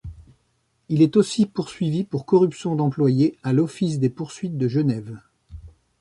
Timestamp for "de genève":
4.57-5.19